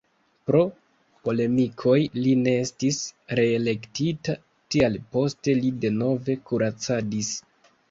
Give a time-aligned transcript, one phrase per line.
[0.49, 0.59] Pro
[1.27, 2.99] polemikoj li ne estis
[3.41, 4.37] reelektita,
[4.77, 7.33] tial poste li denove kuracadis.